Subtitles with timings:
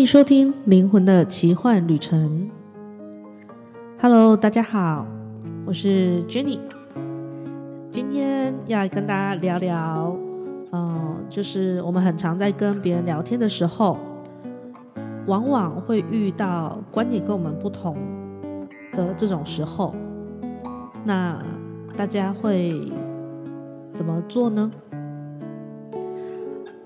[0.00, 2.50] 欢迎收听《灵魂的奇幻旅程》。
[4.00, 5.06] Hello，大家好，
[5.66, 6.58] 我是 Jenny。
[7.90, 10.16] 今天要跟大家聊聊，
[10.70, 13.98] 呃，就是我们很常在跟别人聊天的时候，
[15.26, 17.94] 往往会遇到观点跟我们不同
[18.94, 19.94] 的这种时候，
[21.04, 21.44] 那
[21.94, 22.90] 大家会
[23.92, 24.72] 怎么做呢？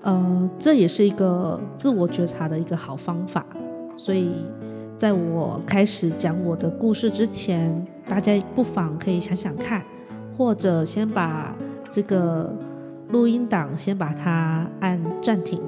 [0.05, 3.43] 呃，这也是一个自我觉察的一个好方法。
[3.97, 4.29] 所以，
[4.95, 9.83] 在我开始讲我的故事之前，大家不妨可以想想看，
[10.37, 11.55] 或者先把
[11.89, 12.53] 这个
[13.09, 15.59] 录音档先把它按暂停，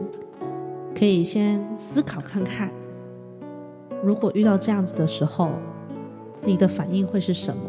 [0.96, 2.70] 可以先思考看看，
[4.04, 5.50] 如果遇到这样子的时候，
[6.44, 7.64] 你的反应会是什么？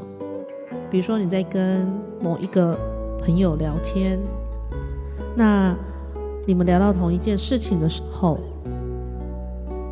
[0.90, 1.90] 比如说你在跟
[2.20, 2.78] 某一个
[3.20, 4.20] 朋友聊天，
[5.34, 5.74] 那。
[6.48, 8.38] 你们聊到同一件事情的时候，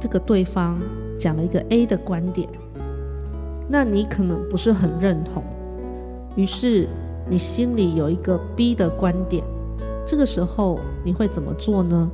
[0.01, 0.81] 这个对方
[1.19, 2.48] 讲了一个 A 的观点，
[3.69, 5.43] 那你可能不是很认同，
[6.35, 6.89] 于是
[7.29, 9.45] 你心里有一个 B 的观点，
[10.07, 12.11] 这个时候你会怎么做呢？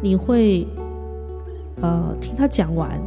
[0.00, 0.66] 你会
[1.82, 2.98] 呃听他讲完，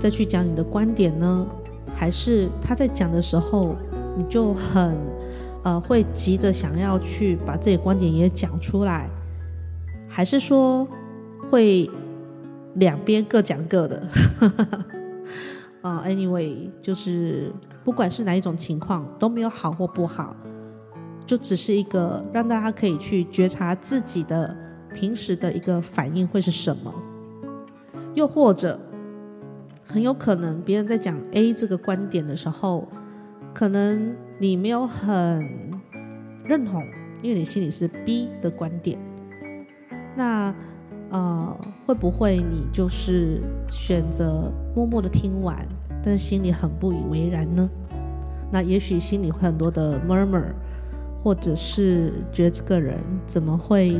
[0.00, 1.46] 再去讲你的观点呢？
[1.94, 3.76] 还是他在讲的时候，
[4.16, 4.96] 你就很
[5.62, 9.10] 呃会急着想要去把这些观点也讲出来？
[10.18, 10.84] 还是说
[11.48, 11.88] 会
[12.74, 14.02] 两边各讲各的
[15.80, 17.52] 啊？Uh，Anyway，就是
[17.84, 20.34] 不管是哪一种情况都没有好或不好，
[21.24, 24.56] 就只是一个让大家可以去觉察自己的
[24.92, 26.92] 平时的一个反应会是什么。
[28.14, 28.76] 又或者
[29.86, 32.88] 很有可能别人在讲 A 这个观点的时候，
[33.54, 35.48] 可能你没有很
[36.44, 36.82] 认同，
[37.22, 38.98] 因为你心里是 B 的观点。
[40.18, 40.52] 那，
[41.10, 41.56] 呃，
[41.86, 43.40] 会不会你就是
[43.70, 45.56] 选择默默的听完，
[46.02, 47.70] 但是心里很不以为然呢？
[48.50, 50.46] 那也许心里会很多的 murmur，
[51.22, 52.98] 或者是觉得这个人
[53.28, 53.96] 怎么会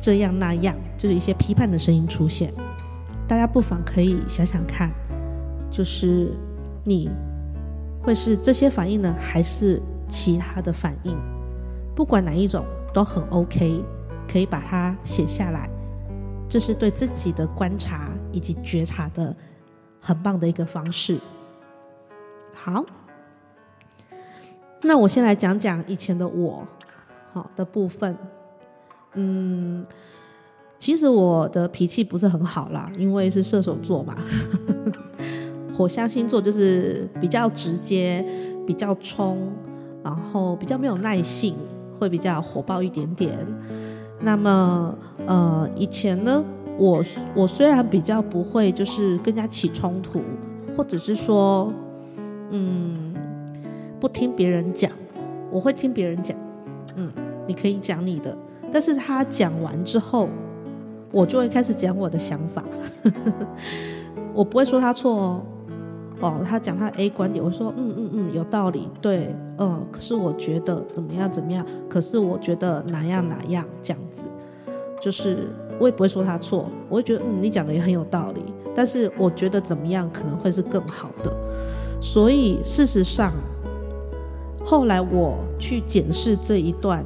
[0.00, 2.54] 这样那样，就是一些批判的声音出现。
[3.26, 4.92] 大家不妨可以想想看，
[5.68, 6.32] 就是
[6.84, 7.10] 你
[8.00, 11.16] 会是这些反应呢，还是其他的反应？
[11.96, 13.82] 不管哪一种都很 OK。
[14.28, 15.68] 可以把它写下来，
[16.48, 19.34] 这是对自己的观察以及觉察的
[20.00, 21.18] 很棒的一个方式。
[22.52, 22.84] 好，
[24.82, 26.66] 那我先来讲讲以前的我，
[27.32, 28.16] 好的部分。
[29.14, 29.84] 嗯，
[30.78, 34.16] 其实我的脾气不是很好啦，因为是射手座嘛，
[35.76, 38.24] 火象星座就是比较直接、
[38.66, 39.52] 比较冲，
[40.02, 41.54] 然后比较没有耐性，
[41.98, 43.38] 会比较火爆一点点。
[44.24, 44.94] 那么，
[45.26, 46.42] 呃，以前呢，
[46.78, 47.04] 我
[47.34, 50.22] 我虽然比较不会，就是跟人家起冲突，
[50.74, 51.70] 或者是说，
[52.50, 53.14] 嗯，
[54.00, 54.90] 不听别人讲，
[55.50, 56.36] 我会听别人讲，
[56.96, 57.12] 嗯，
[57.46, 58.34] 你可以讲你的，
[58.72, 60.28] 但是他讲完之后，
[61.12, 62.64] 我就会开始讲我的想法，
[64.32, 65.42] 我不会说他错哦。
[66.20, 74.30] 哦，他讲他 A 观点，我说嗯嗯嗯，有道理，对，嗯，可是我觉得怎么样怎么样，可是我觉得哪样哪样这样子，
[75.00, 75.48] 就是
[75.78, 78.40] 我也不会说他错，我会觉得嗯，你讲的也很有道理，
[78.74, 81.30] 但是我觉得怎么样可能会是更好的，
[82.00, 83.32] 所以事实上，
[84.64, 87.04] 后来我去检视这一段，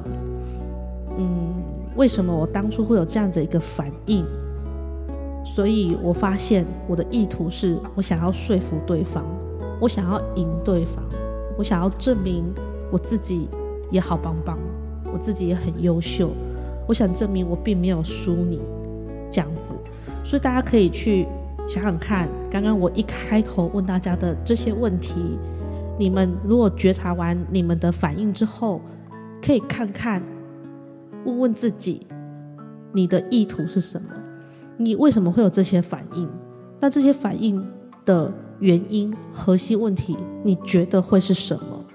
[1.17, 1.53] 嗯，
[1.97, 4.23] 为什么我当初会有这样子一个反应？
[5.51, 9.25] 所以我发现我的意图是我想要说服对方，
[9.81, 11.03] 我想要赢对方，
[11.57, 12.45] 我想要证明
[12.91, 13.49] 我自己
[13.89, 14.59] 也好棒棒，
[15.11, 16.29] 我自己也很优秀，
[16.87, 18.61] 我想证明我并没有输你
[19.31, 19.75] 这样子。
[20.23, 21.27] 所以大家可以去
[21.67, 25.19] 想想看，刚刚我一开头问大家的这些问题，
[25.97, 28.79] 你们如果觉察完你们的反应之后，
[29.41, 30.21] 可以看看，
[31.25, 32.05] 问问自己，
[32.93, 34.09] 你的意图是什么？
[34.81, 36.27] 你为什么会有这些反应？
[36.79, 37.61] 那这些反应
[38.05, 41.85] 的原因、核心问题，你觉得会是什么？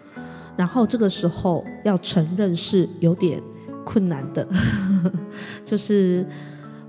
[0.55, 3.43] 然后这个时候要承认是有点
[3.87, 4.47] 困难的，
[5.65, 6.27] 就是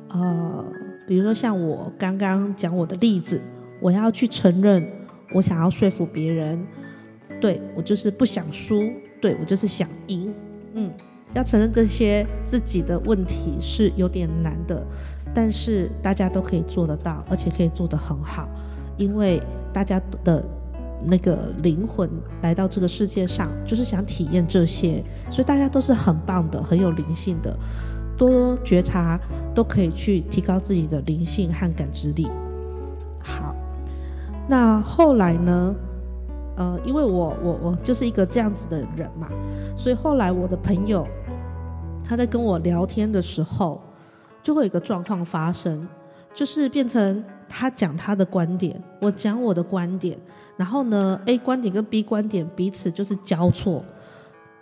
[0.10, 0.66] 呃，
[1.08, 3.42] 比如说像我刚刚讲我的例子，
[3.82, 4.86] 我要去承认，
[5.34, 6.68] 我想要说服别人，
[7.40, 8.92] 对，我就是不想输，
[9.22, 10.34] 对，我就是想赢，
[10.74, 10.92] 嗯，
[11.34, 14.86] 要承认这些自己的问题是有点难的。
[15.36, 18.50] 但是大家都可以做得到，而且可以做得很好，
[18.98, 19.40] 因为
[19.74, 20.44] 大家的
[21.06, 22.10] 那个灵魂
[22.42, 27.56] 来到这个世界上，就是想体验这些，所以大家都是很棒的，很有灵性的，
[28.18, 29.20] 多觉察
[29.54, 32.28] 都可以去提高自己的灵性和感知力。
[33.20, 33.54] 好，
[34.48, 35.76] 那后来呢？
[36.58, 39.28] 呃，因为我我我就是一个这样子的人嘛，
[39.76, 41.06] 所以后来我的朋友
[42.02, 43.82] 他在跟我聊天的时候，
[44.46, 45.88] 就会有一个状况发生，
[46.32, 50.16] 就是变成他讲他的观点，我讲我的观点，
[50.56, 53.84] 然后呢，A 观点跟 B 观点彼此就是交错。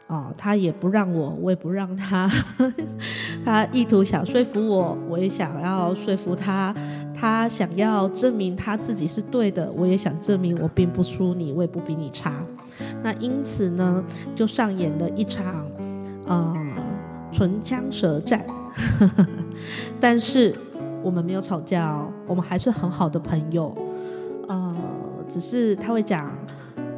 [0.07, 2.29] 哦，他也不让我，我也不让他。
[3.43, 6.73] 他意图想说服我，我也想要说服他。
[7.13, 12.45] 他想要证明他自己是对的，我也想证明我并不输你，我也不比你差。
[13.01, 14.03] 那因此呢，
[14.33, 15.65] 就上演了一场
[16.27, 16.53] 啊、
[17.33, 18.45] 唇枪舌战。
[19.99, 20.55] 但是
[21.03, 23.75] 我们没有吵架哦，我们还是很好的朋友。
[24.47, 24.75] 呃，
[25.27, 26.31] 只是他会讲。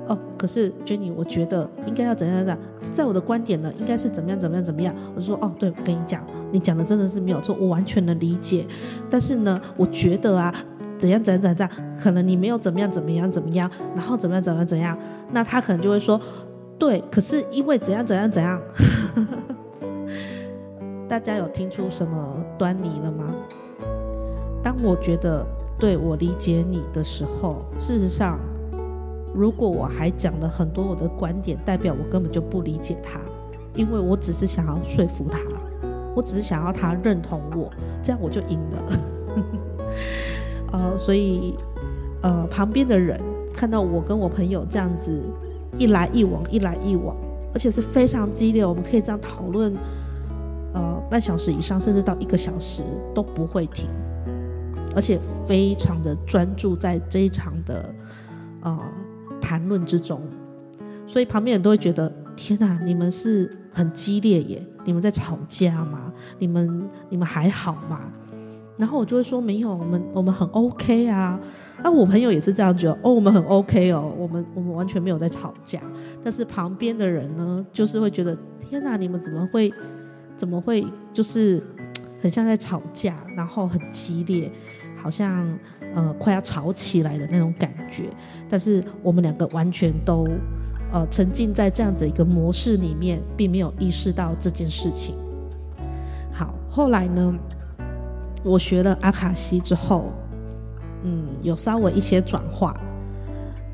[0.07, 2.57] 哦，可是 Jenny，我觉得应该要怎样怎样，
[2.93, 4.93] 在我的观点呢，应该是怎么样怎么样怎么样。
[5.15, 8.67] 我说，哦，对，我跟你讲，你讲的真的是没有错，我完全能理解。
[9.09, 10.53] 但是呢，我觉得啊，
[10.99, 14.95] 怎样怎样怎样，可能你没有怎么样怎么样怎么样，然后怎么样怎么样怎样，
[15.31, 16.21] 那他可能就会说，
[16.77, 18.61] 对，可是因为怎样怎样怎样。
[21.15, 23.33] 大家有听出什么端倪了吗？
[24.61, 25.47] 当我觉得
[25.79, 28.37] 对我理解你的时候，事实上。
[29.33, 33.17] 如果我还讲了很多我的观点，代表我根本就不理解他，
[33.75, 35.39] 因为我只是想要说服他，
[36.13, 37.71] 我只是想要他认同我，
[38.03, 38.99] 这样我就赢了。
[40.73, 41.55] 呃，所以
[42.21, 43.17] 呃，旁边的人
[43.53, 45.17] 看到我跟我朋友这样子
[45.77, 47.15] 一来一往，一来一往，
[47.53, 49.73] 而且是非常激烈，我们可以这样讨论，
[51.09, 53.89] 半小时以上，甚至到一个小时都不会停，
[54.95, 57.93] 而且非常的专注在这一场的，
[58.61, 58.79] 呃。
[59.41, 60.19] 谈论之中，
[61.05, 64.65] 所以旁边人都会觉得：天哪，你们是很激烈耶！
[64.83, 66.11] 你们在吵架吗？
[66.39, 68.11] 你们你们还好吗？
[68.75, 71.39] 然后我就会说：没有，我们我们很 OK 啊。
[71.83, 75.79] 那我朋友也是这样觉得：哦，我们很 OK 哦，我们我们完全没有在吵架。
[76.23, 79.71] 但是旁边的人呢，就是会觉得：天哪，你们怎么会
[80.35, 81.63] 怎么会就是
[82.21, 84.51] 很像在吵架，然后很激烈。
[84.97, 85.47] 好像
[85.93, 88.05] 呃快要吵起来的那种感觉，
[88.49, 90.27] 但是我们两个完全都
[90.91, 95.13] 呃沉浸在这样子一个模式里面，并没有意识到这件事情。
[96.33, 97.35] 好，后来呢，
[98.43, 100.11] 我学了阿卡西之后，
[101.03, 102.75] 嗯，有稍微一些转化，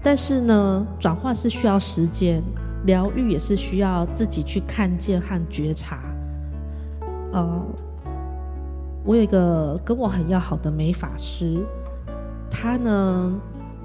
[0.03, 2.43] 但是呢，转化是需要时间，
[2.85, 6.10] 疗愈也是需要自己去看见和觉察，
[7.31, 7.65] 呃。
[9.03, 11.65] 我有一个跟我很要好的美发师，
[12.51, 13.33] 他呢，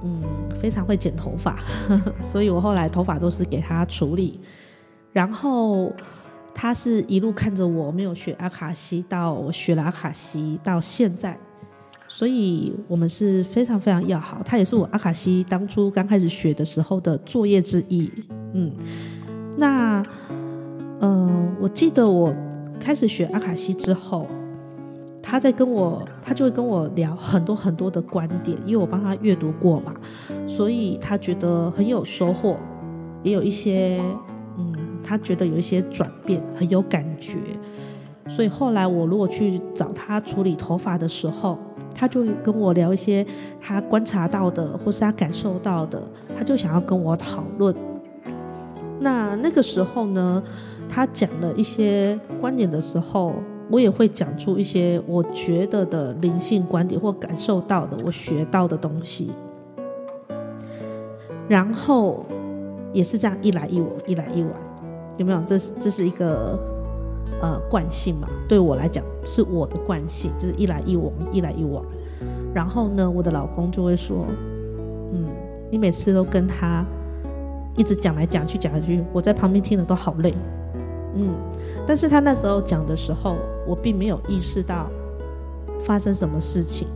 [0.04, 0.22] 嗯，
[0.60, 1.58] 非常会剪头发，
[2.20, 4.38] 所以我后来头发都是给他处理。
[5.14, 5.90] 然后
[6.54, 11.38] 他是一路看着我没有学阿卡西，到我学了阿卡西到现在，
[12.06, 14.42] 所以我们是非常非常要好。
[14.44, 18.12] 他也是我阿卡西当初刚开始学的时候的作业之一。
[18.52, 18.70] 嗯，
[19.56, 20.02] 那，
[21.00, 22.34] 呃，我记得我
[22.80, 24.26] 开始学阿卡西之后。
[25.28, 29.92] 他在跟我，他就会跟我聊很多很多的观点，因为我帮他阅读过嘛，
[30.46, 32.56] 所以他觉得很有收获，
[33.24, 34.00] 也有一些，
[34.56, 34.72] 嗯，
[35.02, 37.38] 他觉得有一些转变，很有感觉。
[38.28, 41.58] 所以后来我如果去找他处理头发的时候，
[41.92, 43.26] 他就跟我聊一些
[43.60, 46.00] 他观察到的，或是他感受到的，
[46.38, 47.74] 他就想要跟我讨论。
[49.06, 50.42] 那那个时候呢，
[50.88, 53.32] 他讲了一些观点的时候。
[53.68, 59.32] 我也会讲出一些我觉得的灵性观点或感受到的，我学到的东西，
[61.48, 62.24] 然后
[62.92, 64.52] 也是这样一来一往，一来一往，
[65.16, 65.42] 有没有？
[65.44, 66.56] 这是这是一个
[67.42, 68.28] 呃惯性嘛？
[68.48, 71.84] 对我来讲是我的惯性，就是一来一往，一来一往。
[72.54, 74.26] 然后呢，我的老公就会说
[75.12, 75.26] ：“嗯，
[75.72, 76.86] 你每次都跟他
[77.76, 80.34] 一直讲来讲去，讲来讲去，我在旁边听的都好累。”
[81.18, 81.34] 嗯，
[81.86, 84.90] 但是他那时候讲的时候，我并没有意识到
[85.80, 86.88] 发生什么事情，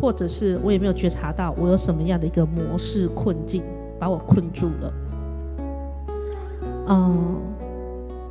[0.00, 3.64] 或者是我也没有觉察到我有什么样的一个模式困境
[3.98, 4.92] 把我困住了。
[6.86, 7.40] 嗯，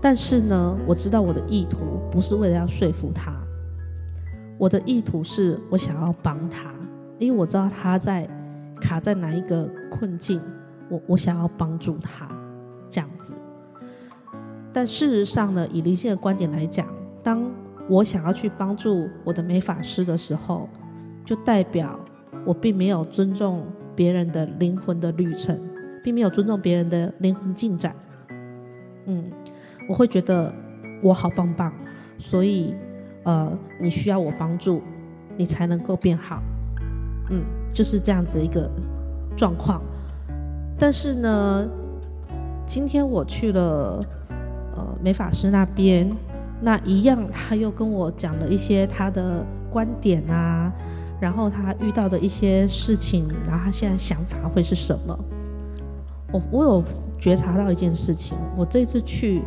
[0.02, 3.34] 但是呢，我知道我的意图不是为了要说服他，
[4.58, 6.74] 我的意图是我想要帮他，
[7.18, 8.26] 因为我知道他在
[8.80, 10.42] 卡在哪一个困境，
[10.89, 12.27] 我我想要帮助他，
[12.89, 13.34] 这样子。
[14.72, 16.88] 但事实上呢，以灵性的观点来讲，
[17.24, 17.50] 当
[17.88, 20.69] 我想要去帮助我的美法师的时候，
[21.25, 22.00] 就代表
[22.46, 23.65] 我并没有尊重
[23.96, 25.60] 别人的灵魂的旅程，
[26.03, 27.96] 并没有尊重别人的灵魂进展。
[29.05, 29.31] 嗯，
[29.88, 30.53] 我会觉得
[31.01, 31.74] 我好棒棒，
[32.19, 32.75] 所以
[33.24, 34.84] 呃，你需要我帮助，
[35.36, 36.43] 你才能够变好。
[37.31, 37.43] 嗯，
[37.74, 38.69] 就是这样子一个
[39.36, 39.81] 状况。
[40.80, 41.68] 但是呢，
[42.66, 44.02] 今天我去了
[44.76, 46.10] 呃美法师那边，
[46.62, 50.72] 那一样他又跟我讲了一些他的观点啊，
[51.20, 55.20] 然后他遇到的一些事情，然后他现在想法会是什么？
[56.32, 56.84] 我我有
[57.20, 59.42] 觉察到一件事情，我这次去，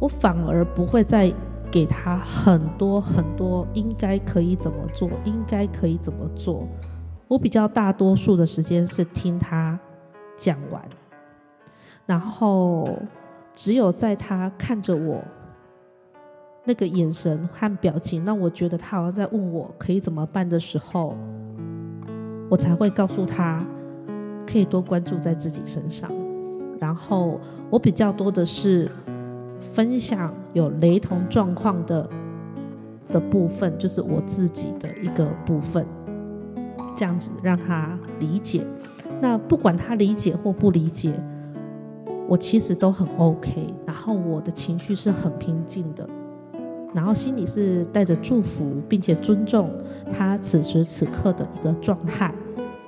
[0.00, 1.30] 我反而不会再
[1.70, 6.66] 给他很多很多应该可以怎么做，应该可以怎么做。
[7.30, 9.78] 我比较大多数的时间是听他
[10.36, 10.82] 讲完，
[12.04, 12.98] 然后
[13.54, 15.22] 只有在他看着我
[16.64, 21.16] 那个眼神和表情，让我觉得他好像在问我可以怎么办的时候，
[22.50, 23.64] 我才会告诉他。
[24.50, 26.10] 可以多关注在自己身上，
[26.80, 28.90] 然后我比较多的是
[29.60, 32.10] 分享有雷同状况的
[33.10, 35.86] 的部分，就是我自己的一个部分，
[36.96, 38.62] 这样子让他理解。
[39.20, 41.12] 那不管他理解或不理解，
[42.28, 46.08] 我其实都很 OK，然后我的情绪是很平静的，
[46.94, 49.70] 然后心里是带着祝福，并且尊重
[50.10, 52.34] 他此时此刻的一个状态。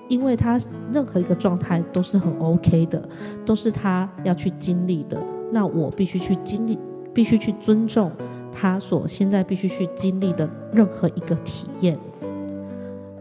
[0.08, 0.58] 因为他
[0.92, 3.02] 任何一个状态都是很 OK 的，
[3.46, 5.18] 都是他要去经历的。
[5.50, 6.78] 那我必须去经历，
[7.14, 8.12] 必须去尊重
[8.52, 11.98] 他所现在必须去经历的任何一个体验。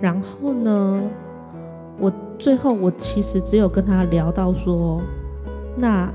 [0.02, 1.02] 然后呢，
[2.00, 5.00] 我最后我其实只有跟他聊到说，
[5.78, 6.12] 那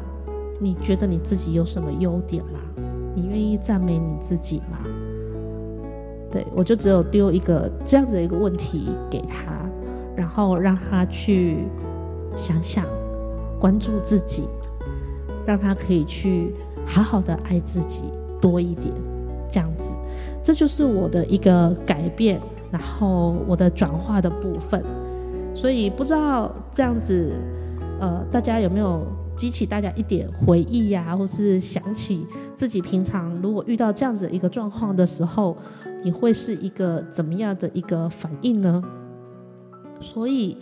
[0.58, 2.58] 你觉得你自己有什么优点吗？
[3.14, 4.78] 你愿意赞美你自己吗？
[6.30, 9.54] 对，我就只有丢一个这样子的一个问题给他。
[10.16, 11.58] 然后让他去
[12.34, 12.86] 想想，
[13.60, 14.44] 关注自己，
[15.46, 16.54] 让他可以去
[16.86, 18.04] 好好的爱自己
[18.40, 18.94] 多一点，
[19.50, 19.94] 这样子，
[20.42, 24.82] 这就是我的一个改变，然后我的转化的部分。
[25.54, 27.32] 所以不知道这样子，
[28.00, 35.56] 呃，大家有没有激起大家一点回忆呀，或是想起自己平常如果遇到这样子的一个状况的时候，
[36.02, 38.82] 你会是一个怎么样的一个反应呢？
[39.98, 40.58] 所以，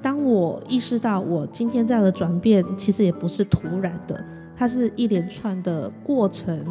[0.00, 4.24] 当我意识到我今天这样的转变，其实也不是突然的，
[4.56, 6.64] 它是一连串的过程。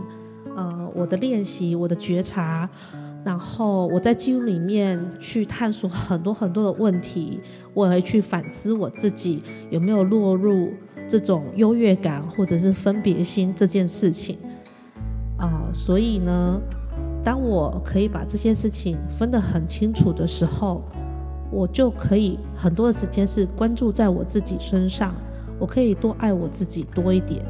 [0.55, 2.67] 呃，我的练习，我的觉察，
[3.23, 7.39] 然后我在记录里面去探索很多很多的问题，
[7.73, 10.73] 我也会去反思我自己有没有落入
[11.07, 14.37] 这种优越感或者是分别心这件事情。
[15.37, 16.59] 啊、所以呢，
[17.23, 20.83] 当我可以把这些事情分得很清楚的时候。
[21.49, 25.15] 我就可以很多的时间是关注在我自己身上，
[25.57, 27.41] 我可以多爱我自己多一点，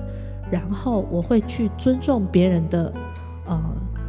[0.52, 2.94] 然后我会去尊重别人的
[3.48, 3.60] 呃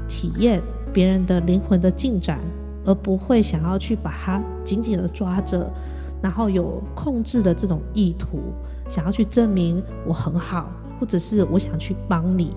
[0.06, 0.60] 体验，
[0.98, 2.40] 别人的灵魂的进展，
[2.84, 5.70] 而不会想要去把它紧紧的抓着，
[6.20, 8.52] 然后有控制的这种意图，
[8.88, 12.50] 想要去证明我很好，或者是我想去帮你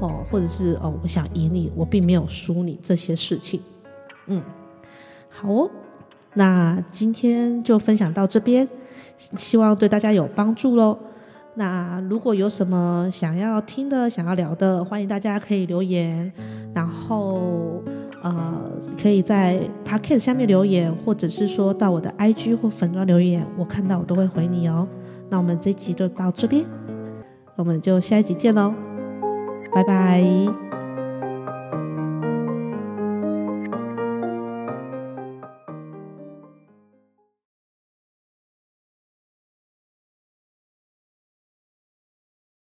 [0.00, 3.60] 哦，或者是哦我想赢你，我并没有输你这些事情，
[4.26, 4.42] 嗯，
[5.30, 5.70] 好哦。
[6.32, 8.68] 那今天就分享到这边，
[9.16, 10.98] 希望对大家有帮助喽。
[11.54, 16.32] 那如果有什么想要听的、想要聊的，欢迎大家可以留言，
[16.74, 17.53] 然后，
[19.04, 24.88] 可以在 Pocket 下面留言，或者是说到我的 IG 或粉专留言，我看到我都会回你哦。
[25.28, 26.64] 那我们这集就到这边，
[27.54, 28.72] 我们就下一集见喽，
[29.74, 30.63] 拜拜。